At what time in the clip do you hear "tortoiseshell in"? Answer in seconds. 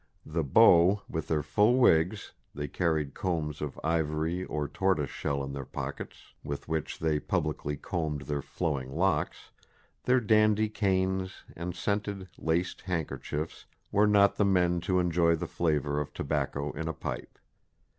4.67-5.53